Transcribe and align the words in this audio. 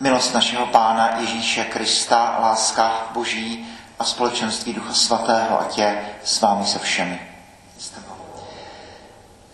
Milost 0.00 0.34
našeho 0.34 0.66
Pána 0.66 1.20
Ježíše 1.20 1.64
Krista, 1.64 2.38
láska 2.40 3.08
Boží 3.12 3.66
a 3.98 4.04
společenství 4.04 4.72
Ducha 4.72 4.94
Svatého, 4.94 5.60
ať 5.60 5.78
je 5.78 6.08
s 6.24 6.40
vámi 6.40 6.66
se 6.66 6.78
všemi. 6.78 7.20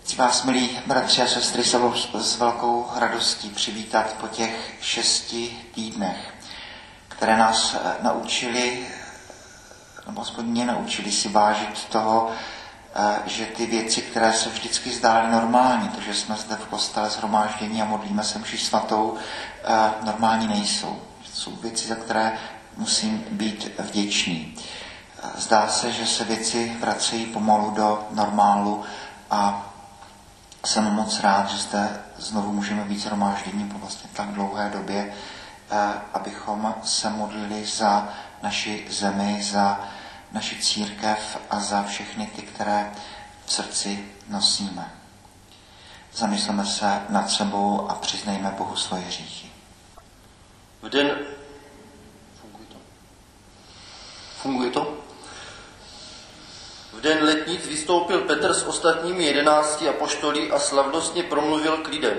Chci 0.04 0.16
vás, 0.16 0.44
milí 0.44 0.78
bratři 0.86 1.22
a 1.22 1.26
sestry, 1.26 1.64
s 2.14 2.36
velkou 2.38 2.90
radostí 2.96 3.48
přivítat 3.50 4.12
po 4.20 4.28
těch 4.28 4.74
šesti 4.80 5.56
týdnech, 5.74 6.34
které 7.08 7.36
nás 7.36 7.74
eh, 7.74 7.96
naučili, 8.02 8.86
nebo 10.06 10.20
aspoň 10.20 10.44
mě 10.44 10.64
naučili 10.64 11.12
si 11.12 11.28
vážit 11.28 11.84
toho, 11.84 12.30
že 13.26 13.46
ty 13.46 13.66
věci, 13.66 14.02
které 14.02 14.32
se 14.32 14.48
vždycky 14.48 14.90
zdály 14.90 15.32
normální, 15.32 15.88
to, 15.88 16.00
že 16.00 16.14
jsme 16.14 16.36
zde 16.36 16.56
v 16.56 16.66
kostele 16.66 17.10
zhromáždění 17.10 17.82
a 17.82 17.84
modlíme 17.84 18.24
se 18.24 18.38
mši 18.38 18.58
svatou, 18.58 19.16
eh, 19.64 19.90
normální 20.02 20.48
nejsou. 20.48 21.02
Jsou 21.32 21.56
věci, 21.56 21.88
za 21.88 21.94
které 21.94 22.32
musím 22.76 23.24
být 23.30 23.70
vděčný. 23.78 24.56
Zdá 25.36 25.68
se, 25.68 25.92
že 25.92 26.06
se 26.06 26.24
věci 26.24 26.76
vracejí 26.80 27.26
pomalu 27.26 27.70
do 27.70 28.08
normálu 28.10 28.82
a 29.30 29.66
jsem 30.64 30.84
moc 30.84 31.20
rád, 31.20 31.50
že 31.50 31.58
zde 31.58 32.00
znovu 32.18 32.52
můžeme 32.52 32.84
být 32.84 32.98
zhromážděním 32.98 33.68
po 33.68 33.78
vlastně 33.78 34.10
tak 34.12 34.28
dlouhé 34.28 34.70
době, 34.70 35.12
eh, 35.70 35.92
abychom 36.14 36.74
se 36.84 37.10
modlili 37.10 37.66
za 37.66 38.08
naši 38.42 38.86
zemi, 38.90 39.42
za 39.42 39.80
naši 40.32 40.62
církev 40.62 41.38
a 41.50 41.60
za 41.60 41.82
všechny 41.82 42.26
ty, 42.36 42.42
které 42.42 42.92
v 43.46 43.52
srdci 43.52 44.12
nosíme. 44.28 44.92
Zamysleme 46.12 46.66
se 46.66 47.02
nad 47.08 47.30
sebou 47.30 47.90
a 47.90 47.94
přiznejme 47.94 48.54
Bohu 48.58 48.76
svoje 48.76 49.02
hříchy. 49.02 49.50
V 50.82 50.88
den... 50.88 51.18
Funguje 52.40 52.66
to? 52.68 52.76
Funguje 54.42 54.70
to? 54.70 54.96
V 56.92 57.00
den 57.00 57.24
letnic 57.24 57.66
vystoupil 57.66 58.20
Petr 58.20 58.54
s 58.54 58.66
ostatními 58.66 59.24
jedenácti 59.24 59.88
apoštolí 59.88 60.50
a 60.50 60.58
slavnostně 60.58 61.22
promluvil 61.22 61.76
k 61.76 61.88
lidem. 61.88 62.16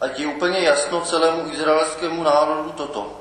Ať 0.00 0.18
je 0.18 0.26
úplně 0.26 0.58
jasno 0.58 1.00
celému 1.00 1.52
izraelskému 1.52 2.22
národu 2.22 2.72
toto. 2.72 3.17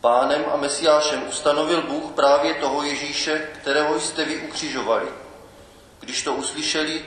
Pánem 0.00 0.44
a 0.52 0.56
Mesiášem 0.56 1.28
ustanovil 1.28 1.82
Bůh 1.82 2.12
právě 2.12 2.54
toho 2.54 2.82
Ježíše, 2.82 3.38
kterého 3.38 4.00
jste 4.00 4.24
vy 4.24 4.36
ukřižovali. 4.36 5.08
Když 6.00 6.22
to 6.22 6.34
uslyšeli, 6.34 7.04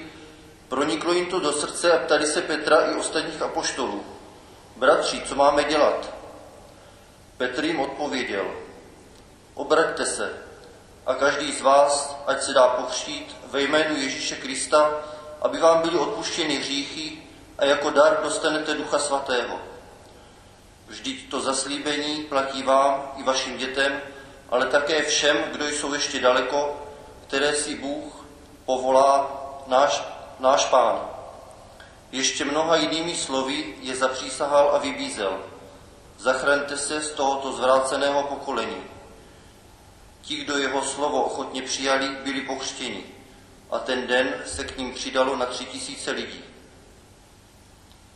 proniklo 0.70 1.14
jim 1.14 1.26
to 1.26 1.40
do 1.40 1.52
srdce 1.52 1.92
a 1.92 2.06
ptali 2.06 2.28
se 2.28 2.42
Petra 2.42 2.82
i 2.82 2.96
ostatních 2.96 3.42
apoštolů. 3.42 4.06
Bratři, 4.76 5.22
co 5.26 5.36
máme 5.36 5.64
dělat? 5.64 6.14
Petr 7.38 7.66
jim 7.66 7.80
odpověděl. 7.80 8.46
Obraťte 9.54 10.06
se, 10.06 10.34
a 11.06 11.14
každý 11.14 11.52
z 11.52 11.62
vás, 11.62 12.18
ať 12.28 12.44
se 12.44 12.54
dá 12.54 12.68
pokřtít 12.68 13.36
ve 13.52 13.62
jménu 13.62 13.96
Ježíše 13.96 14.36
Krista, 14.36 14.92
aby 15.42 15.60
vám 15.60 15.82
byly 15.82 16.00
odpuštěny 16.00 16.56
hříchy 16.56 17.24
a 17.58 17.66
jako 17.66 17.90
dar 17.90 18.20
dostanete 18.24 18.74
Ducha 18.74 19.00
Svatého. 19.00 19.71
Vždyť 20.92 21.30
to 21.30 21.42
zaslíbení 21.42 22.24
platí 22.24 22.64
vám 22.64 23.12
i 23.18 23.24
vašim 23.24 23.58
dětem, 23.58 24.02
ale 24.50 24.66
také 24.66 25.04
všem, 25.04 25.38
kdo 25.52 25.68
jsou 25.68 25.94
ještě 25.94 26.20
daleko, 26.20 26.88
které 27.28 27.56
si 27.56 27.76
Bůh 27.76 28.26
povolá 28.66 29.42
náš, 29.68 30.04
náš 30.40 30.66
Pán. 30.66 31.10
Ještě 32.12 32.46
mnoha 32.46 32.76
jinými 32.76 33.16
slovy 33.16 33.76
je 33.82 33.96
zapřísahal 33.96 34.76
a 34.76 34.78
vybízel. 34.78 35.40
Zachraňte 36.18 36.78
se 36.78 37.02
z 37.02 37.12
tohoto 37.12 37.54
zvráceného 37.54 38.24
pokolení. 38.24 38.84
Ti, 40.22 40.36
kdo 40.36 40.58
jeho 40.58 40.84
slovo 40.84 41.24
ochotně 41.24 41.62
přijali, 41.62 42.10
byli 42.24 42.42
pokřtěni 42.42 43.04
a 43.70 43.80
ten 43.80 44.08
den 44.08 44.34
se 44.46 44.64
k 44.64 44.78
ním 44.78 44.94
přidalo 44.94 45.36
na 45.36 45.46
tři 45.46 45.66
tisíce 45.66 46.12
lidí. 46.12 46.44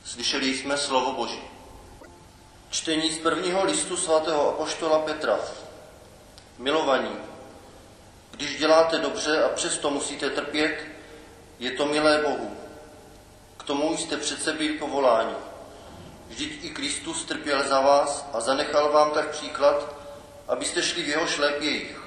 Slyšeli 0.05 0.57
jsme 0.57 0.77
slovo 0.77 1.11
Boží. 1.11 1.54
Čtení 2.69 3.11
z 3.11 3.19
prvního 3.19 3.65
listu 3.65 3.97
svatého 3.97 4.49
apoštola 4.49 4.99
Petra. 4.99 5.39
Milovaní, 6.57 7.15
když 8.31 8.57
děláte 8.57 8.97
dobře 8.97 9.43
a 9.43 9.49
přesto 9.49 9.89
musíte 9.89 10.29
trpět, 10.29 10.85
je 11.59 11.71
to 11.71 11.85
milé 11.85 12.21
Bohu. 12.21 12.57
K 13.57 13.63
tomu 13.63 13.97
jste 13.97 14.17
přece 14.17 14.53
byli 14.53 14.73
povoláni. 14.73 15.35
Vždyť 16.27 16.63
i 16.63 16.69
Kristus 16.69 17.25
trpěl 17.25 17.67
za 17.67 17.81
vás 17.81 18.29
a 18.33 18.41
zanechal 18.41 18.91
vám 18.91 19.11
tak 19.11 19.29
příklad, 19.29 19.95
abyste 20.47 20.83
šli 20.83 21.03
v 21.03 21.07
jeho 21.07 21.27
šlépějích. 21.27 22.01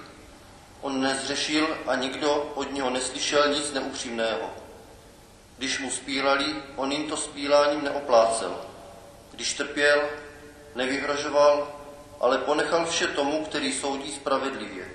On 0.80 1.00
nezřešil 1.00 1.78
a 1.86 1.94
nikdo 1.94 2.52
od 2.54 2.72
něho 2.72 2.90
neslyšel 2.90 3.48
nic 3.48 3.72
neupřímného. 3.72 4.50
Když 5.58 5.78
mu 5.78 5.90
spílali, 5.90 6.56
on 6.76 6.92
jim 6.92 7.08
to 7.08 7.16
spíláním 7.16 7.84
neoplácel. 7.84 8.56
Když 9.30 9.54
trpěl, 9.54 10.00
nevyhrožoval, 10.78 11.69
ale 12.21 12.39
ponechal 12.39 12.87
vše 12.87 13.06
tomu, 13.06 13.44
který 13.44 13.72
soudí 13.72 14.12
spravedlivě. 14.12 14.89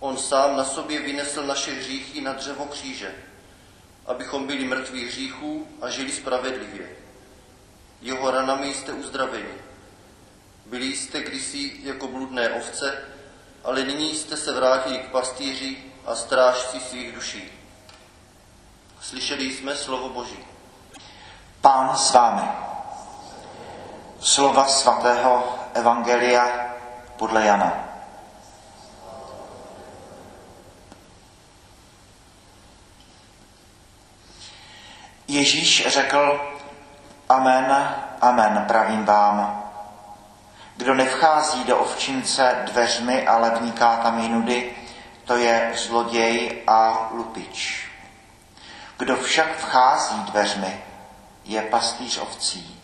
On 0.00 0.16
sám 0.18 0.56
na 0.56 0.64
sobě 0.64 1.00
vynesl 1.00 1.42
naše 1.46 1.72
hříchy 1.72 2.20
na 2.20 2.32
dřevo 2.32 2.64
kříže, 2.64 3.14
abychom 4.06 4.46
byli 4.46 4.64
mrtví 4.64 5.04
hříchů 5.06 5.68
a 5.82 5.90
žili 5.90 6.12
spravedlivě. 6.12 6.88
Jeho 8.00 8.30
ranami 8.30 8.74
jste 8.74 8.92
uzdraveni. 8.92 9.54
Byli 10.66 10.96
jste 10.96 11.22
kdysi 11.22 11.72
jako 11.82 12.08
bludné 12.08 12.50
ovce, 12.50 13.04
ale 13.64 13.84
nyní 13.84 14.14
jste 14.14 14.36
se 14.36 14.52
vrátili 14.52 14.98
k 14.98 15.10
pastýři 15.10 15.76
a 16.06 16.14
strážci 16.14 16.80
svých 16.80 17.14
duší. 17.14 17.52
Slyšeli 19.00 19.44
jsme 19.44 19.76
slovo 19.76 20.08
Boží. 20.08 20.38
Pán 21.60 21.96
s 21.96 22.12
vámi. 22.12 22.71
Slova 24.32 24.64
svatého 24.64 25.58
Evangelia 25.74 26.72
podle 27.16 27.44
Jana. 27.44 27.72
Ježíš 35.28 35.86
řekl, 35.88 36.40
Amen, 37.28 37.94
amen, 38.20 38.64
pravím 38.68 39.04
vám, 39.04 39.64
kdo 40.76 40.94
nevchází 40.94 41.64
do 41.64 41.78
ovčince 41.78 42.62
dveřmi, 42.72 43.26
ale 43.26 43.50
vniká 43.50 43.96
tam 43.96 44.18
jinudy, 44.18 44.76
to 45.24 45.36
je 45.36 45.72
zloděj 45.76 46.62
a 46.66 47.08
lupič. 47.10 47.88
Kdo 48.98 49.16
však 49.16 49.56
vchází 49.56 50.20
dveřmi, 50.20 50.84
je 51.44 51.62
pastýř 51.62 52.18
ovcí. 52.18 52.81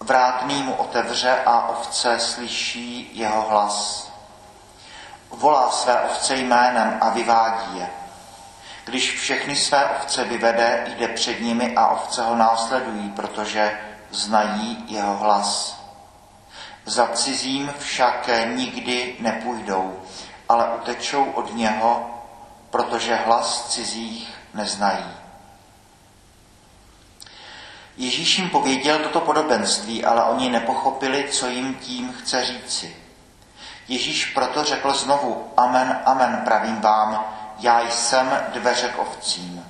Vrátný 0.00 0.62
mu 0.62 0.74
otevře 0.74 1.42
a 1.46 1.68
ovce 1.68 2.18
slyší 2.18 3.10
jeho 3.12 3.42
hlas. 3.42 4.08
Volá 5.30 5.70
své 5.70 6.00
ovce 6.00 6.36
jménem 6.36 6.98
a 7.00 7.10
vyvádí 7.10 7.78
je. 7.78 7.88
Když 8.84 9.18
všechny 9.18 9.56
své 9.56 9.84
ovce 9.86 10.24
vyvede, 10.24 10.84
jde 10.96 11.08
před 11.08 11.40
nimi 11.40 11.76
a 11.76 11.88
ovce 11.88 12.22
ho 12.22 12.36
následují, 12.36 13.10
protože 13.10 13.80
znají 14.10 14.84
jeho 14.88 15.16
hlas. 15.16 15.80
Za 16.84 17.06
cizím 17.06 17.74
však 17.78 18.30
nikdy 18.54 19.16
nepůjdou, 19.20 20.02
ale 20.48 20.74
utečou 20.74 21.24
od 21.24 21.54
něho, 21.54 22.10
protože 22.70 23.14
hlas 23.14 23.68
cizích 23.68 24.34
neznají. 24.54 25.25
Ježíš 27.96 28.38
jim 28.38 28.50
pověděl 28.50 28.98
toto 28.98 29.20
podobenství, 29.20 30.04
ale 30.04 30.24
oni 30.24 30.50
nepochopili, 30.50 31.28
co 31.30 31.46
jim 31.48 31.74
tím 31.74 32.12
chce 32.12 32.44
říci. 32.44 32.96
Ježíš 33.88 34.26
proto 34.26 34.64
řekl 34.64 34.92
znovu, 34.92 35.52
amen, 35.56 36.00
amen, 36.04 36.42
pravím 36.44 36.80
vám, 36.80 37.24
já 37.58 37.90
jsem 37.90 38.40
dveře 38.52 38.88
k 38.88 38.98
ovcím. 38.98 39.66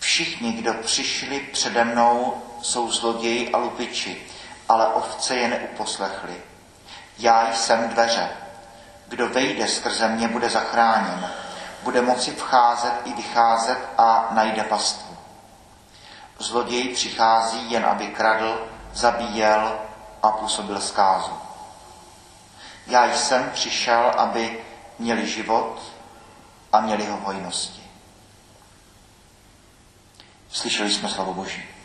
Všichni, 0.00 0.52
kdo 0.52 0.74
přišli 0.74 1.40
přede 1.40 1.84
mnou, 1.84 2.42
jsou 2.62 2.90
zloději 2.90 3.52
a 3.52 3.58
lupiči, 3.58 4.22
ale 4.68 4.86
ovce 4.86 5.36
je 5.36 5.48
neuposlechli. 5.48 6.42
Já 7.18 7.52
jsem 7.52 7.88
dveře. 7.88 8.28
Kdo 9.08 9.28
vejde 9.28 9.68
skrze 9.68 10.08
mě, 10.08 10.28
bude 10.28 10.50
zachráněn. 10.50 11.30
Bude 11.82 12.02
moci 12.02 12.30
vcházet 12.30 12.92
i 13.04 13.12
vycházet 13.12 13.78
a 13.98 14.28
najde 14.30 14.62
pastvu. 14.62 15.07
Zloděj 16.38 16.94
přichází 16.94 17.70
jen, 17.70 17.86
aby 17.86 18.06
kradl, 18.06 18.68
zabíjel 18.94 19.78
a 20.22 20.30
působil 20.30 20.80
zkázu. 20.80 21.32
Já 22.86 23.16
jsem 23.16 23.50
přišel, 23.50 24.12
aby 24.16 24.64
měli 24.98 25.26
život 25.26 25.82
a 26.72 26.80
měli 26.80 27.06
ho 27.06 27.16
v 27.16 27.20
hojnosti. 27.20 27.82
Slyšeli 30.50 30.90
jsme 30.92 31.08
slovo 31.08 31.34
Boží. 31.34 31.77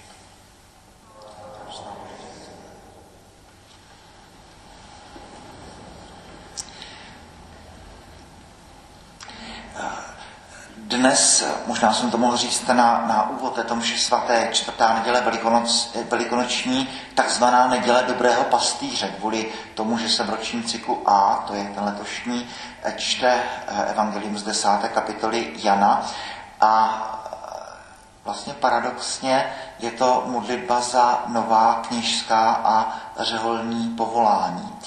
Dnes, 10.98 11.46
možná 11.66 11.94
jsem 11.94 12.12
to 12.12 12.18
mohl 12.18 12.38
říct 12.38 12.68
na, 12.68 13.04
na 13.08 13.30
úvod 13.30 13.56
této 13.56 13.76
mši 13.76 13.98
svaté, 13.98 14.50
čtvrtá 14.52 14.94
neděle 14.94 15.22
velikonoc, 15.22 15.96
velikonoční, 16.10 16.90
takzvaná 17.16 17.68
neděle 17.68 18.04
dobrého 18.08 18.44
pastýře, 18.44 19.08
kvůli 19.18 19.52
tomu, 19.74 19.98
že 19.98 20.10
se 20.10 20.24
v 20.24 20.30
ročním 20.30 20.64
cyklu 20.64 21.10
A, 21.10 21.44
to 21.48 21.54
je 21.54 21.64
ten 21.64 21.84
letošní, 21.84 22.50
čte 22.96 23.34
eh, 23.68 23.86
evangelium 23.86 24.38
z 24.38 24.44
desáté 24.44 24.88
kapitoly 24.88 25.54
Jana 25.56 26.06
a 26.62 27.04
eh, 27.26 27.38
vlastně 28.24 28.54
paradoxně 28.54 29.54
je 29.80 29.92
to 29.92 30.24
modlitba 30.28 30.82
za 30.82 31.24
nová 31.28 31.82
kněžská 31.88 32.52
a 32.52 32.98
řeholní 33.20 33.90
povolání. 33.90 34.80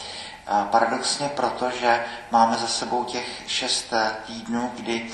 Eh, 0.46 0.66
paradoxně 0.70 1.28
proto, 1.28 1.70
že 1.70 2.04
máme 2.30 2.56
za 2.56 2.66
sebou 2.66 3.04
těch 3.04 3.42
šest 3.46 3.92
týdnů, 4.26 4.72
kdy 4.76 5.10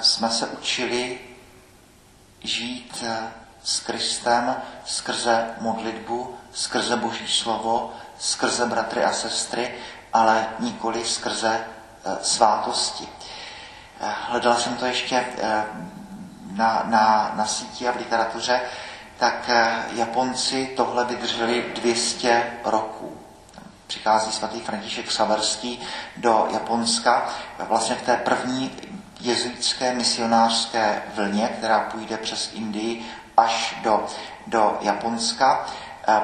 jsme 0.00 0.30
se 0.30 0.46
učili 0.46 1.18
žít 2.40 3.04
s 3.64 3.80
Kristem 3.80 4.56
skrze 4.84 5.54
modlitbu, 5.60 6.36
skrze 6.52 6.96
Boží 6.96 7.28
slovo, 7.28 7.92
skrze 8.18 8.66
bratry 8.66 9.04
a 9.04 9.12
sestry, 9.12 9.74
ale 10.12 10.46
nikoli 10.58 11.04
skrze 11.04 11.48
e, 11.48 11.64
svátosti. 12.22 13.08
Hledal 14.00 14.54
jsem 14.54 14.76
to 14.76 14.86
ještě 14.86 15.24
na, 16.52 16.82
na, 16.86 17.32
na 17.36 17.46
síti 17.46 17.88
a 17.88 17.92
v 17.92 17.96
literatuře, 17.96 18.60
tak 19.18 19.50
Japonci 19.92 20.72
tohle 20.76 21.04
vydrželi 21.04 21.72
200 21.74 22.52
roků. 22.64 23.16
Přichází 23.86 24.32
svatý 24.32 24.60
František 24.60 25.10
Saverský 25.10 25.80
do 26.16 26.48
Japonska 26.52 27.28
vlastně 27.58 27.94
v 27.94 28.02
té 28.02 28.16
první 28.16 28.70
jezuitské 29.20 29.94
misionářské 29.94 31.02
vlně, 31.14 31.48
která 31.58 31.80
půjde 31.80 32.16
přes 32.16 32.50
Indii 32.54 33.06
až 33.36 33.74
do, 33.82 34.06
do 34.46 34.78
Japonska. 34.80 35.66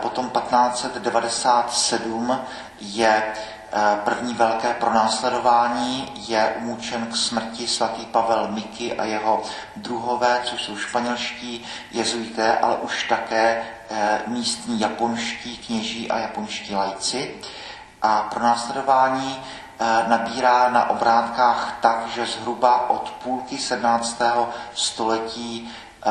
Potom 0.03 0.31
1597 0.31 2.41
je 2.81 3.09
e, 3.09 3.33
první 4.05 4.35
velké 4.35 4.75
pronásledování, 4.75 6.13
je 6.29 6.55
umučen 6.59 7.07
k 7.07 7.17
smrti 7.17 7.69
svatý 7.69 8.07
Pavel 8.07 8.49
Miky 8.53 8.93
a 8.93 9.05
jeho 9.05 9.43
druhové, 9.77 10.41
což 10.45 10.63
jsou 10.63 10.77
španělští 10.77 11.65
jezuité, 11.91 12.59
ale 12.59 12.77
už 12.77 13.09
také 13.09 13.65
e, 13.91 14.21
místní 14.27 14.81
japonští 14.81 15.57
kněží 15.57 16.11
a 16.11 16.19
japonští 16.19 16.75
lajci. 16.75 17.35
A 18.03 18.23
pronásledování 18.23 19.39
Eh, 19.39 19.64
nabírá 20.09 20.69
na 20.69 20.91
obrátkách 20.91 21.79
tak, 21.81 22.07
že 22.07 22.27
zhruba 22.27 22.91
od 22.91 23.11
půlky 23.11 23.59
17. 23.59 24.23
století 24.75 25.71
eh, 26.07 26.11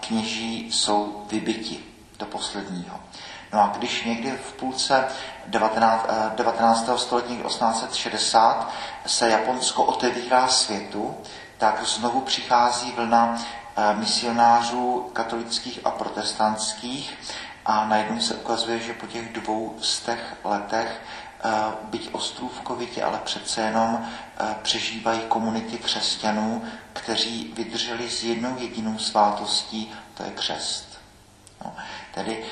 kněží 0.00 0.72
jsou 0.72 1.26
vybiti 1.26 1.84
do 2.18 2.26
posledního. 2.26 3.00
No 3.52 3.62
a 3.62 3.72
když 3.78 4.04
někdy 4.04 4.30
v 4.30 4.52
půlce 4.52 5.04
19. 5.46 6.06
19. 6.36 6.88
Eh, 6.88 6.98
století 6.98 7.36
1860 7.36 8.70
se 9.06 9.30
Japonsko 9.30 9.84
otevírá 9.84 10.48
světu, 10.48 11.16
tak 11.58 11.84
znovu 11.84 12.20
přichází 12.20 12.92
vlna 12.92 13.38
misionářů 13.94 15.10
katolických 15.12 15.80
a 15.84 15.90
protestantských 15.90 17.18
a 17.66 17.86
najednou 17.86 18.20
se 18.20 18.34
ukazuje, 18.34 18.78
že 18.78 18.92
po 18.92 19.06
těch 19.06 19.32
dvou 19.32 19.74
stech 19.80 20.36
letech 20.44 21.00
byť 21.84 22.08
ostrůvkovitě, 22.12 23.02
ale 23.02 23.18
přece 23.24 23.60
jenom 23.60 24.06
přežívají 24.62 25.20
komunity 25.20 25.78
křesťanů, 25.78 26.64
kteří 26.92 27.52
vydrželi 27.56 28.10
s 28.10 28.22
jednou 28.24 28.56
jedinou 28.58 28.98
svátostí, 28.98 29.92
to 30.14 30.22
je 30.22 30.30
křest. 30.30 30.98
No, 31.64 31.74
tedy 32.14 32.44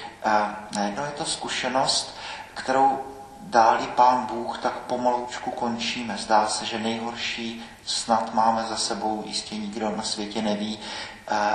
najednou 0.74 1.04
je 1.04 1.10
to 1.10 1.24
zkušenost, 1.24 2.16
kterou 2.54 3.04
dáli 3.40 3.86
pán 3.86 4.26
Bůh, 4.26 4.58
tak 4.58 4.72
pomaloučku 4.72 5.50
končíme. 5.50 6.16
Zdá 6.16 6.46
se, 6.46 6.66
že 6.66 6.78
nejhorší 6.78 7.64
snad 7.86 8.34
máme 8.34 8.64
za 8.68 8.76
sebou, 8.76 9.22
jistě 9.26 9.56
nikdo 9.56 9.96
na 9.96 10.02
světě 10.02 10.42
neví, 10.42 10.78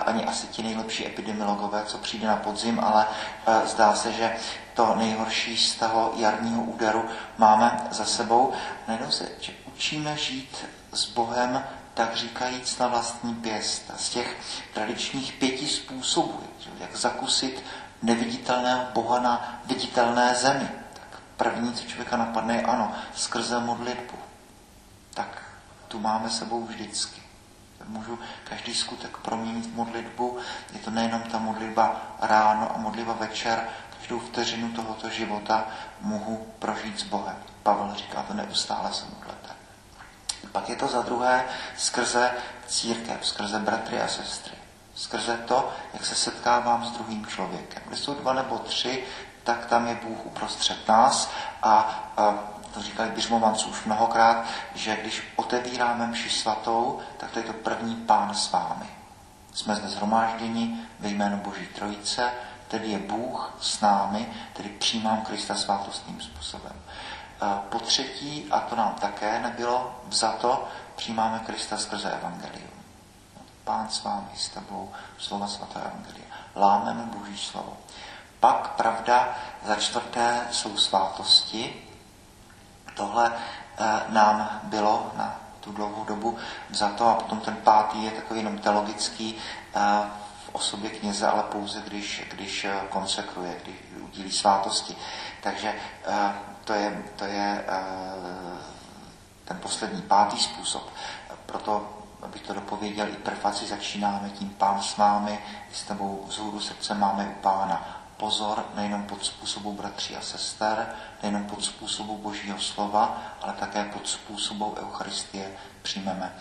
ani 0.06 0.26
asi 0.26 0.48
ti 0.48 0.64
nejlepší 0.64 1.08
epidemiologové, 1.08 1.84
co 1.86 1.98
přijde 1.98 2.28
na 2.28 2.36
podzim, 2.36 2.80
ale 2.80 3.08
zdá 3.66 3.96
se, 3.96 4.12
že 4.12 4.36
to 4.76 4.96
nejhorší 4.96 5.58
z 5.58 5.76
toho 5.76 6.14
jarního 6.16 6.64
úderu 6.64 7.06
máme 7.38 7.88
za 7.92 8.06
sebou. 8.06 8.54
Najednou 8.88 9.12
se 9.12 9.30
že 9.40 9.54
učíme 9.66 10.18
žít 10.18 10.66
s 10.94 11.06
Bohem, 11.06 11.64
tak 11.94 12.16
říkajíc 12.16 12.78
na 12.78 12.88
vlastní 12.88 13.36
pěst. 13.36 13.92
Z 13.98 14.10
těch 14.10 14.38
tradičních 14.74 15.34
pěti 15.34 15.68
způsobů, 15.68 16.40
jak 16.80 16.96
zakusit 16.96 17.64
neviditelného 18.02 18.86
Boha 18.94 19.20
na 19.20 19.60
viditelné 19.66 20.36
zemi. 20.36 20.70
Tak 20.94 21.20
první, 21.38 21.74
co 21.74 21.88
člověka 21.88 22.18
napadne, 22.18 22.56
je 22.56 22.62
ano, 22.62 22.92
skrze 23.16 23.60
modlitbu. 23.60 24.18
Tak 25.14 25.42
tu 25.88 26.00
máme 26.00 26.30
sebou 26.30 26.66
vždycky. 26.66 27.22
Můžu 27.88 28.20
každý 28.44 28.76
skutek 28.76 29.18
proměnit 29.18 29.66
v 29.66 29.76
modlitbu. 29.76 30.38
Je 30.74 30.80
to 30.80 30.92
nejenom 30.92 31.22
ta 31.22 31.38
modlitba 31.40 32.02
ráno 32.22 32.76
a 32.76 32.78
modlitba 32.78 33.14
večer, 33.14 33.70
každou 34.06 34.20
vteřinu 34.20 34.70
tohoto 34.72 35.10
života 35.10 35.66
mohu 36.02 36.48
prožít 36.60 37.00
s 37.00 37.04
Bohem. 37.04 37.36
Pavel 37.64 37.94
říká 37.96 38.24
to 38.24 38.34
neustále 38.34 38.94
se 38.94 39.06
modlete. 39.06 39.50
Pak 40.52 40.70
je 40.70 40.76
to 40.76 40.88
za 40.88 41.02
druhé 41.02 41.46
skrze 41.78 42.32
církev, 42.68 43.26
skrze 43.28 43.60
bratry 43.60 44.02
a 44.02 44.08
sestry. 44.08 44.54
Skrze 44.96 45.38
to, 45.38 45.70
jak 45.94 46.06
se 46.06 46.16
setkávám 46.16 46.86
s 46.86 46.92
druhým 46.92 47.26
člověkem. 47.26 47.84
Když 47.88 48.00
jsou 48.00 48.14
dva 48.14 48.34
nebo 48.34 48.58
tři, 48.58 49.04
tak 49.44 49.66
tam 49.66 49.88
je 49.88 49.96
Bůh 49.96 50.26
uprostřed 50.26 50.88
nás 50.88 51.30
a, 51.64 52.04
a 52.18 52.34
to 52.74 52.82
říkali 52.82 53.10
Běžmovanců 53.10 53.70
už 53.70 53.86
mnohokrát, 53.86 54.46
že 54.76 54.98
když 55.02 55.24
otevíráme 55.36 56.08
mši 56.08 56.30
svatou, 56.30 57.00
tak 57.18 57.32
to 57.32 57.40
je 57.40 57.46
to 57.46 57.54
první 57.54 57.96
pán 57.96 58.34
s 58.34 58.52
vámi. 58.52 58.90
Jsme 59.54 59.76
zde 59.76 59.88
zhromážděni 59.88 60.88
ve 61.00 61.10
jménu 61.10 61.38
Boží 61.38 61.68
Trojice, 61.68 62.32
tedy 62.68 62.88
je 62.88 63.00
Bůh 63.00 63.54
s 63.62 63.82
námi, 63.82 64.34
tedy 64.54 64.70
přijímám 64.70 65.22
Krista 65.22 65.56
svátostným 65.56 66.22
způsobem. 66.22 66.76
Po 67.70 67.80
třetí, 67.80 68.48
a 68.52 68.60
to 68.60 68.76
nám 68.76 68.94
také 68.94 69.40
nebylo 69.40 69.96
vzato, 70.08 70.68
přijímáme 70.96 71.40
Krista 71.40 71.78
skrze 71.78 72.12
Evangelium. 72.12 72.76
Pán 73.64 73.90
s 73.90 74.04
vámi, 74.04 74.30
s 74.36 74.50
tebou, 74.50 74.92
slova 75.18 75.48
svatého 75.48 75.86
Evangelia. 75.86 76.26
Lámeme 76.56 77.04
Boží 77.04 77.38
slovo. 77.38 77.78
Pak, 78.40 78.72
pravda, 78.72 79.36
za 79.66 79.76
čtvrté 79.76 80.48
jsou 80.52 80.78
svátosti. 80.78 81.84
Tohle 82.96 83.32
eh, 83.34 84.02
nám 84.10 84.60
bylo 84.64 85.12
na 85.18 85.36
tu 85.60 85.72
dlouhou 85.72 86.04
dobu 86.04 86.38
za 86.70 86.90
to 86.90 87.08
a 87.08 87.14
potom 87.14 87.40
ten 87.40 87.56
pátý 87.56 88.04
je 88.04 88.12
takový 88.12 88.40
jenom 88.40 88.58
teologický 88.58 89.36
eh, 89.76 89.82
osobě 90.56 90.90
kněze, 90.90 91.28
ale 91.28 91.44
pouze 91.44 91.82
když, 91.88 92.24
když 92.32 92.66
eh, 92.66 92.82
konsekruje, 92.90 93.56
když 93.64 93.76
udílí 94.02 94.32
svátosti. 94.32 94.96
Takže 95.44 95.76
eh, 96.06 96.32
to 96.64 96.74
je, 96.74 97.04
to 97.16 97.26
je 97.26 97.66
eh, 97.68 97.82
ten 99.46 99.58
poslední, 99.58 100.02
pátý 100.02 100.40
způsob. 100.40 100.90
Proto, 101.46 101.90
abych 102.22 102.42
to 102.42 102.54
dopověděl, 102.54 103.08
i 103.08 103.16
prefaci 103.16 103.66
začínáme 103.66 104.30
tím 104.30 104.50
pán 104.50 104.82
s 104.82 104.98
námi, 104.98 105.40
s 105.74 105.84
tebou 105.84 106.26
vzhůru 106.28 106.60
srdce 106.60 106.94
máme 106.94 107.28
u 107.38 107.42
pána. 107.42 108.02
Pozor 108.18 108.66
nejenom 108.76 109.04
pod 109.04 109.26
způsobou 109.26 109.74
bratří 109.74 110.16
a 110.16 110.22
sester, 110.22 110.96
nejenom 111.24 111.44
pod 111.44 111.66
způsobou 111.66 112.18
Božího 112.18 112.60
slova, 112.60 113.22
ale 113.42 113.54
také 113.54 113.84
pod 113.84 114.08
způsobou 114.08 114.76
Eucharistie 114.80 115.52
přijmeme, 115.82 116.36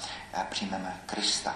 přijmeme 0.51 1.01
Krista. 1.07 1.55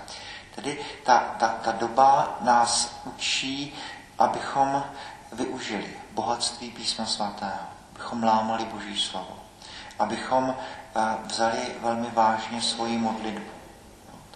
Tedy 0.58 0.78
ta, 1.02 1.18
ta, 1.38 1.48
ta 1.48 1.72
doba 1.72 2.38
nás 2.40 3.00
učí, 3.04 3.74
abychom 4.18 4.84
využili 5.32 5.96
bohatství 6.12 6.70
písma 6.70 7.06
svatého, 7.06 7.66
abychom 7.94 8.22
lámali 8.22 8.64
Boží 8.64 9.00
slovo, 9.00 9.38
abychom 9.98 10.54
eh, 10.54 11.00
vzali 11.26 11.74
velmi 11.80 12.10
vážně 12.10 12.62
svoji 12.62 12.98
modlitbu. 12.98 13.50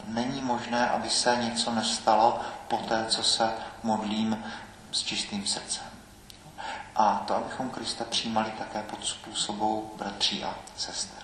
Není 0.07 0.41
možné, 0.41 0.91
aby 0.91 1.11
se 1.11 1.37
něco 1.37 1.75
nestalo 1.75 2.41
po 2.69 2.76
té, 2.76 3.07
co 3.09 3.23
se 3.23 3.52
modlím 3.83 4.45
s 4.93 5.02
čistým 5.02 5.47
srdcem. 5.47 5.87
A 6.97 7.25
to, 7.26 7.37
abychom 7.37 7.71
Krista 7.71 8.05
přijímali 8.05 8.50
také 8.59 8.83
pod 8.83 9.07
způsobou 9.07 9.93
bratří 9.99 10.45
a 10.45 10.55
sester. 10.76 11.22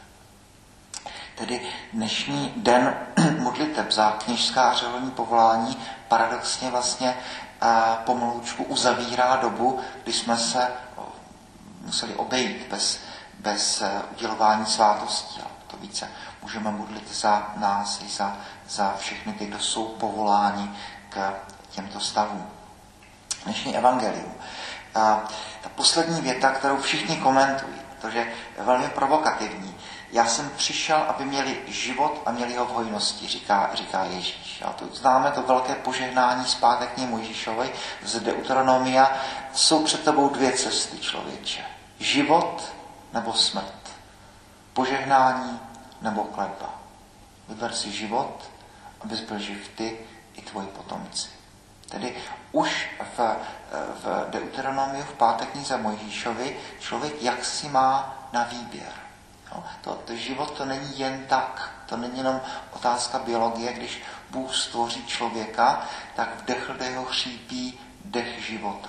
Tedy 1.38 1.60
dnešní 1.92 2.52
den 2.56 2.96
modliteb 3.38 3.92
za 3.92 4.10
kněžská 4.10 4.74
řeholní 4.74 5.10
povolání 5.10 5.78
paradoxně 6.08 6.70
vlastně 6.70 7.16
pomalučku 8.04 8.64
uzavírá 8.64 9.36
dobu, 9.36 9.80
kdy 10.02 10.12
jsme 10.12 10.36
se 10.36 10.68
museli 11.80 12.14
obejít 12.14 12.66
bez, 12.70 13.00
bez 13.38 13.82
e, 13.82 14.02
udělování 14.16 14.66
svátostí. 14.66 15.40
A 15.40 15.46
to 15.66 15.76
více 15.76 16.08
můžeme 16.42 16.70
modlit 16.70 17.14
za 17.14 17.52
nás 17.56 18.02
i 18.02 18.08
za, 18.08 18.36
za 18.68 18.94
všechny 18.98 19.32
ty, 19.32 19.46
kdo 19.46 19.58
jsou 19.58 19.84
povoláni 19.84 20.70
k 21.08 21.34
těmto 21.70 22.00
stavům. 22.00 22.46
Dnešní 23.44 23.76
evangelium. 23.76 24.34
A 24.94 25.20
ta 25.62 25.68
poslední 25.74 26.20
věta, 26.20 26.50
kterou 26.50 26.76
všichni 26.76 27.16
komentují, 27.16 27.80
protože 27.96 28.18
je 28.58 28.64
velmi 28.64 28.88
provokativní. 28.88 29.74
Já 30.12 30.26
jsem 30.26 30.50
přišel, 30.56 30.96
aby 31.08 31.24
měli 31.24 31.60
život 31.66 32.22
a 32.26 32.30
měli 32.30 32.56
ho 32.56 32.64
v 32.64 32.68
hojnosti, 32.68 33.28
říká, 33.28 33.70
říká 33.74 34.04
Ježíš. 34.04 34.62
A 34.66 34.72
to 34.72 34.84
známe 34.92 35.30
to 35.30 35.42
velké 35.42 35.74
požehnání 35.74 36.44
zpátek 36.44 36.98
Mojžíšovi 36.98 37.72
z 38.02 38.20
Deuteronomia. 38.20 39.16
Jsou 39.52 39.84
před 39.84 40.04
tebou 40.04 40.28
dvě 40.28 40.52
cesty, 40.52 40.98
člověče. 40.98 41.64
Život 41.98 42.72
nebo 43.12 43.32
smrt. 43.32 43.90
Požehnání 44.72 45.60
nebo 46.00 46.24
kletba. 46.24 46.74
Vyber 47.48 47.72
si 47.72 47.92
život, 47.92 48.50
abys 49.00 49.20
byl 49.20 49.38
živ 49.38 49.70
ty 49.76 49.98
i 50.34 50.42
tvoji 50.42 50.66
potomci. 50.66 51.28
Tedy 51.88 52.16
už 52.52 52.90
v, 53.16 53.36
v 54.04 54.26
Deuteronomiu 54.30 55.04
v 55.04 55.12
pátek 55.12 55.48
knize 55.48 55.76
Mojžíšovi 55.76 56.56
člověk 56.78 57.22
jak 57.22 57.44
si 57.44 57.68
má 57.68 58.28
na 58.32 58.44
výběr. 58.44 59.07
Jo? 59.54 59.64
To, 59.80 59.94
to 59.94 60.16
život 60.16 60.50
to 60.50 60.64
není 60.64 60.98
jen 60.98 61.26
tak, 61.26 61.70
to 61.86 61.96
není 61.96 62.18
jenom 62.18 62.40
otázka 62.72 63.18
biologie, 63.18 63.72
když 63.72 64.02
Bůh 64.30 64.56
stvoří 64.56 65.06
člověka, 65.06 65.86
tak 66.16 66.42
vdechl 66.42 66.74
do 66.74 66.84
jeho 66.84 67.04
chřípí 67.04 67.80
dech 68.04 68.46
života. 68.46 68.88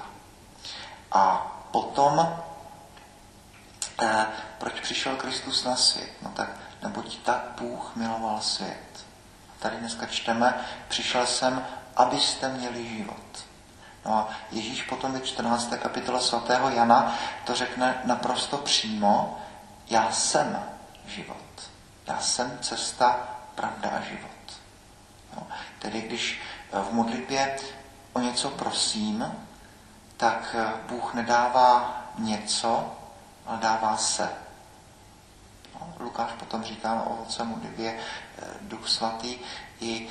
A 1.12 1.52
potom, 1.72 2.40
eh, 4.02 4.26
proč 4.58 4.80
přišel 4.80 5.16
Kristus 5.16 5.64
na 5.64 5.76
svět? 5.76 6.12
No 6.22 6.30
tak, 6.30 6.50
neboť 6.84 7.18
tak 7.18 7.42
Bůh 7.60 7.96
miloval 7.96 8.42
svět. 8.42 9.06
Tady 9.60 9.78
dneska 9.78 10.06
čteme, 10.06 10.66
přišel 10.88 11.26
jsem, 11.26 11.66
abyste 11.96 12.50
měli 12.50 12.90
život. 12.98 13.46
No 14.06 14.14
a 14.18 14.30
Ježíš 14.52 14.84
potom 14.84 15.12
ve 15.12 15.22
14. 15.22 15.78
kapitole 15.78 16.22
svatého 16.22 16.70
Jana 16.70 17.16
to 17.44 17.56
řekne 17.56 18.02
naprosto 18.04 18.58
přímo, 18.58 19.40
já 19.90 20.12
jsem 20.12 20.64
život. 21.06 21.70
Já 22.08 22.20
jsem 22.20 22.60
cesta, 22.62 23.28
pravda 23.56 23.90
a 23.90 24.02
život. 24.02 24.62
No, 25.36 25.48
tedy 25.80 26.02
když 26.02 26.42
eh, 26.72 26.82
v 26.82 26.94
modlitbě 26.94 27.58
o 28.14 28.20
něco 28.20 28.50
prosím, 28.50 29.26
tak 30.18 30.56
eh, 30.60 30.74
Bůh 30.88 31.14
nedává 31.14 32.02
něco, 32.18 32.96
ale 33.46 33.58
dává 33.58 33.98
se. 33.98 34.30
No, 35.80 35.94
Lukáš 36.00 36.32
potom 36.32 36.64
říká 36.64 37.04
o 37.04 37.16
oce 37.16 37.44
modlitbě 37.44 37.98
eh, 37.98 38.46
Duch 38.62 38.90
Svatý 38.90 39.38
i 39.80 40.10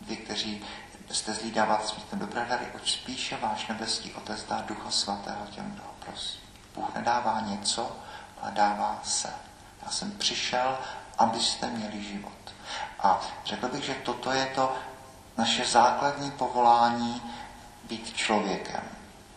vy, 0.00 0.16
kteří 0.16 0.64
jste 1.10 1.32
zlí 1.34 1.50
dávat 1.50 1.86
smíte 1.86 2.16
dobré 2.16 2.46
dary, 2.48 2.66
oč 2.76 2.92
spíše 2.92 3.36
váš 3.36 3.66
nebeský 3.66 4.14
Otec 4.14 4.44
dá 4.44 4.60
Ducha 4.60 4.90
Svatého 4.90 5.46
těm, 5.46 5.70
kdo 5.70 5.82
prosí. 6.06 6.38
Bůh 6.74 6.94
nedává 6.94 7.40
něco, 7.40 7.96
ale 8.42 8.52
dává 8.52 9.00
se. 9.02 9.28
Já 9.82 9.90
jsem 9.90 10.12
přišel, 10.12 10.78
abyste 11.18 11.66
měli 11.66 12.02
život. 12.02 12.32
A 13.00 13.20
řekl 13.44 13.68
bych, 13.68 13.84
že 13.84 13.94
toto 13.94 14.32
je 14.32 14.46
to 14.46 14.74
naše 15.38 15.66
základní 15.66 16.30
povolání 16.30 17.22
být 17.84 18.16
člověkem, 18.16 18.82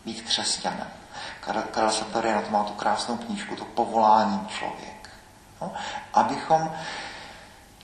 být 0.04 0.22
křesťanem. 0.22 0.90
Karel 1.70 1.90
Satori 1.90 2.32
na 2.32 2.42
to 2.42 2.50
má 2.50 2.64
tu 2.64 2.72
krásnou 2.72 3.16
knížku, 3.16 3.56
to 3.56 3.64
povolání 3.64 4.46
člověk. 4.48 5.10
No, 5.60 5.72
abychom 6.14 6.72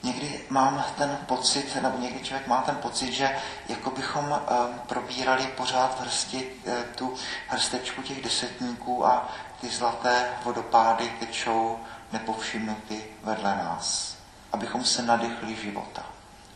někdy 0.02 0.40
mám 0.50 0.84
ten 0.98 1.18
pocit, 1.26 1.82
nebo 1.82 1.98
někdy 1.98 2.20
člověk 2.20 2.46
má 2.46 2.62
ten 2.62 2.76
pocit, 2.76 3.12
že 3.12 3.38
jako 3.68 3.90
bychom 3.90 4.24
uh, 4.30 4.38
probírali 4.86 5.46
pořád 5.46 5.98
v 5.98 6.00
hrsti 6.00 6.50
uh, 6.66 6.72
tu 6.94 7.14
hrstečku 7.48 8.02
těch 8.02 8.22
desetníků 8.22 9.06
a 9.06 9.28
ty 9.60 9.68
zlaté 9.68 10.30
vodopády 10.44 11.12
tečou 11.20 11.80
nepovšimnuty 12.12 13.04
vedle 13.22 13.56
nás. 13.56 14.16
Abychom 14.52 14.84
se 14.84 15.02
nadechli 15.02 15.56
života. 15.56 16.02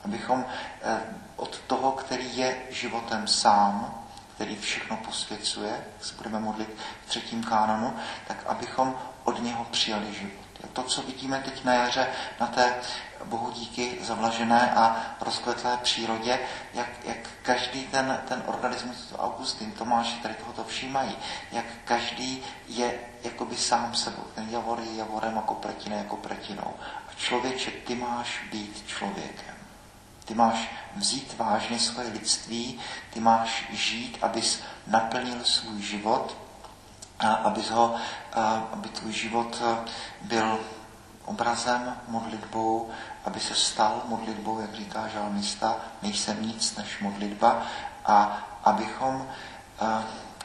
Abychom 0.05 0.39
uh, 0.39 0.45
od 1.37 1.59
toho, 1.59 1.93
který 1.93 2.37
je 2.37 2.57
životem 2.71 3.27
sám, 3.27 4.03
který 4.35 4.57
všechno 4.57 4.97
posvěcuje, 4.97 5.71
jak 5.71 6.05
se 6.05 6.15
budeme 6.15 6.41
modlit 6.41 6.77
v 7.05 7.09
třetím 7.09 7.45
kánonu, 7.45 7.97
tak 8.27 8.37
abychom 8.47 8.99
od 9.25 9.43
něho 9.43 9.65
přijali 9.65 10.15
život. 10.15 10.42
To, 10.73 10.83
co 10.83 11.03
vidíme 11.03 11.43
teď 11.45 11.65
na 11.65 11.75
jaře 11.75 12.07
na 12.41 12.47
té 12.47 12.75
Bohu 13.25 13.51
díky 13.51 13.99
zavlažené 14.01 14.73
a 14.73 15.17
rozkvetlé 15.21 15.77
přírodě, 15.77 16.39
jak, 16.75 16.89
jak 17.05 17.19
každý 17.43 17.87
ten, 17.87 18.21
ten 18.29 18.43
organismus, 18.47 19.15
Augustin, 19.19 19.73
Tomáš, 19.73 20.13
tady 20.23 20.35
tohoto 20.35 20.65
všímají, 20.65 21.17
jak 21.53 21.65
každý 21.85 22.43
je 22.69 23.01
jakoby 23.25 23.57
sám 23.57 23.95
sebou. 23.95 24.23
Ten 24.35 24.49
javor 24.51 24.81
je 24.81 24.97
javorem 24.97 25.39
a 25.39 25.43
kopretina 25.43 25.97
je 25.97 26.05
kopretinou. 26.05 26.75
A 27.09 27.15
člověče, 27.17 27.71
ty 27.71 27.95
máš 27.95 28.41
být 28.53 28.85
člověkem. 28.87 29.55
Ty 30.25 30.35
máš 30.35 30.71
vzít 30.97 31.35
vážně 31.39 31.79
svoje 31.79 32.09
lidství, 32.09 32.81
ty 33.11 33.21
máš 33.21 33.65
žít, 33.71 34.19
abys 34.23 34.63
naplnil 34.87 35.45
svůj 35.45 35.83
život, 35.83 36.37
a 37.23 37.35
abys 37.35 37.71
ho, 37.71 37.95
aby 38.73 38.89
tvůj 38.89 39.13
život 39.13 39.63
byl 40.21 40.59
obrazem, 41.25 41.97
modlitbou, 42.09 42.91
aby 43.25 43.41
se 43.41 43.55
stal 43.55 44.03
modlitbou, 44.05 44.61
jak 44.61 44.75
říká 44.75 45.09
žalmista, 45.09 45.77
nejsem 46.03 46.47
nic 46.47 46.77
než 46.77 47.01
modlitba 47.01 47.63
a 48.05 48.39
abychom 48.65 49.29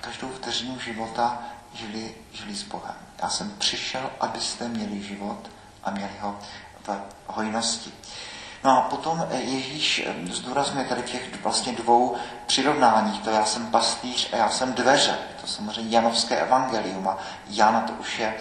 každou 0.01 0.29
vteřinu 0.29 0.79
života 0.79 1.39
žili, 1.73 2.15
žili 2.31 2.55
s 2.55 2.63
Bohem. 2.63 2.95
Já 3.21 3.29
jsem 3.29 3.51
přišel, 3.57 4.09
abyste 4.19 4.67
měli 4.67 5.03
život 5.03 5.49
a 5.83 5.91
měli 5.91 6.13
ho 6.21 6.39
v 6.83 6.99
hojnosti. 7.27 7.93
No 8.63 8.77
a 8.77 8.81
potom 8.81 9.27
Ježíš 9.31 10.07
zdůrazňuje 10.31 10.85
tady 10.85 11.01
těch 11.03 11.43
vlastně 11.43 11.73
dvou 11.73 12.15
přirovnáních. 12.45 13.21
To 13.21 13.29
já 13.29 13.45
jsem 13.45 13.71
pastýř 13.71 14.33
a 14.33 14.35
já 14.35 14.49
jsem 14.49 14.73
dveře. 14.73 15.17
To 15.41 15.47
samozřejmě 15.47 15.95
Janovské 15.95 16.35
evangelium. 16.37 17.07
A 17.07 17.17
Jan 17.49 17.83
to 17.87 17.93
už 17.93 18.19
je 18.19 18.35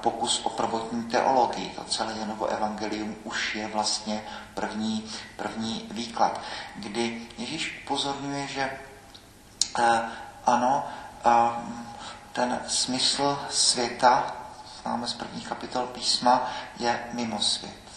pokus 0.00 0.40
o 0.44 0.50
prvotní 0.50 1.02
teologii. 1.02 1.68
To 1.76 1.84
celé 1.84 2.14
Janovo 2.20 2.46
evangelium 2.46 3.16
už 3.24 3.54
je 3.54 3.68
vlastně 3.68 4.22
první, 4.54 5.04
první 5.36 5.86
výklad, 5.90 6.40
kdy 6.76 7.22
Ježíš 7.38 7.82
upozorňuje, 7.84 8.46
že 8.46 8.70
ano, 10.46 10.86
ten 12.32 12.60
smysl 12.66 13.38
světa, 13.50 14.36
známe 14.82 15.08
z 15.08 15.14
prvních 15.14 15.48
kapitol 15.48 15.86
písma, 15.86 16.50
je 16.78 17.04
mimo 17.12 17.40
svět. 17.40 17.89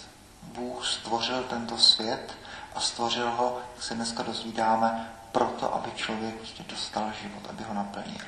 Bůh 0.54 0.88
stvořil 0.88 1.44
tento 1.44 1.78
svět 1.78 2.38
a 2.76 2.80
stvořil 2.80 3.32
ho, 3.32 3.60
jak 3.76 3.84
se 3.84 3.96
dneska 3.96 4.24
dozvídáme, 4.24 5.14
proto, 5.32 5.76
aby 5.76 5.92
člověk 5.92 6.36
prostě 6.36 6.64
dostal 6.64 7.12
život, 7.22 7.42
aby 7.50 7.64
ho 7.64 7.74
naplnil. 7.74 8.26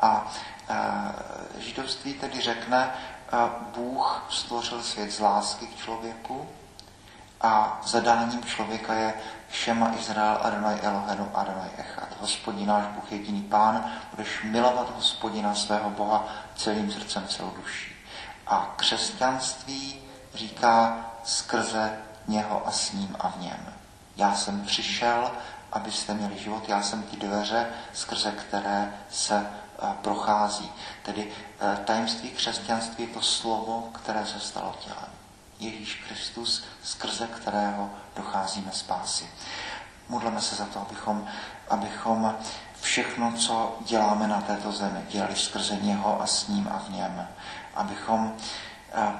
A 0.00 0.32
e, 0.68 1.60
židovství 1.60 2.14
tedy 2.14 2.40
řekne, 2.40 2.78
e, 2.78 2.92
Bůh 3.74 4.26
stvořil 4.30 4.82
svět 4.82 5.10
z 5.10 5.20
lásky 5.20 5.66
k 5.66 5.76
člověku 5.76 6.48
a 7.40 7.80
zadáním 7.86 8.44
člověka 8.44 8.94
je 8.94 9.14
Šema 9.50 9.94
Izrael 9.98 10.38
Adonai 10.42 10.78
Elohenu 10.82 11.30
Adonai 11.34 11.70
Echad. 11.76 12.08
Hospodin 12.20 12.68
náš 12.68 12.86
Bůh 12.86 13.12
jediný 13.12 13.42
pán, 13.42 13.92
budeš 14.10 14.42
milovat 14.44 14.96
hospodina 14.96 15.54
svého 15.54 15.90
Boha 15.90 16.24
celým 16.56 16.92
srdcem, 16.92 17.28
celou 17.28 17.50
duší. 17.50 17.92
A 18.46 18.74
křesťanství 18.76 20.11
říká 20.34 21.06
skrze 21.24 21.98
něho 22.28 22.66
a 22.66 22.70
s 22.70 22.92
ním 22.92 23.16
a 23.20 23.28
v 23.28 23.40
něm. 23.40 23.74
Já 24.16 24.34
jsem 24.34 24.64
přišel, 24.64 25.30
abyste 25.72 26.14
měli 26.14 26.38
život, 26.38 26.68
já 26.68 26.82
jsem 26.82 27.02
ty 27.02 27.16
dveře, 27.16 27.66
skrze 27.92 28.32
které 28.32 28.94
se 29.10 29.46
eh, 29.46 29.86
prochází. 30.02 30.72
Tedy 31.02 31.32
eh, 31.60 31.76
tajemství 31.84 32.30
křesťanství 32.30 33.04
je 33.04 33.10
to 33.10 33.22
slovo, 33.22 33.90
které 33.92 34.26
se 34.26 34.40
stalo 34.40 34.74
tělem. 34.80 35.10
Ježíš 35.58 36.04
Kristus, 36.08 36.64
skrze 36.82 37.26
kterého 37.26 37.90
docházíme 38.16 38.72
spásy. 38.72 39.30
Modleme 40.08 40.40
se 40.40 40.54
za 40.54 40.66
to, 40.66 40.80
abychom, 40.80 41.26
abychom 41.70 42.34
všechno, 42.80 43.32
co 43.32 43.78
děláme 43.80 44.28
na 44.28 44.40
této 44.40 44.72
zemi, 44.72 45.00
dělali 45.08 45.36
skrze 45.36 45.76
něho 45.76 46.22
a 46.22 46.26
s 46.26 46.48
ním 46.48 46.68
a 46.72 46.78
v 46.78 46.90
něm. 46.90 47.28
Abychom 47.74 48.36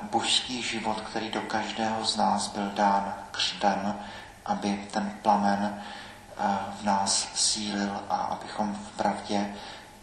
božský 0.02 0.62
život, 0.62 1.00
který 1.00 1.30
do 1.30 1.40
každého 1.40 2.04
z 2.04 2.16
nás 2.16 2.48
byl 2.48 2.70
dán 2.70 3.14
křtem, 3.30 3.98
aby 4.44 4.88
ten 4.92 5.18
plamen 5.22 5.82
eh, 5.82 6.58
v 6.80 6.84
nás 6.84 7.28
sílil 7.34 8.04
a 8.08 8.16
abychom 8.16 8.74
v 8.74 8.96
pravdě 8.96 9.54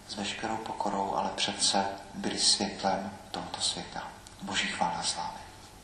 s 0.08 0.16
veškerou 0.16 0.58
pokorou, 0.58 1.16
ale 1.16 1.30
přece 1.36 1.86
byli 2.14 2.40
světlem 2.40 3.12
tohoto 3.32 3.62
světa. 3.62 4.04
Boží 4.42 4.68
chvála 4.68 5.04
slávy. 5.04 5.49